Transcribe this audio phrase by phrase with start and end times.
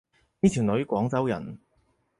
[0.39, 1.59] 呢條女廣州人